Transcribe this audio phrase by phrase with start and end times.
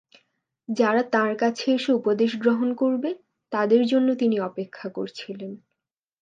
[0.69, 3.09] যারা তাঁর কাছে এসে উপদেশ গ্রহণ করবে,
[3.51, 5.51] তাদের জন্য তিনি অপেক্ষা করেছিলেন।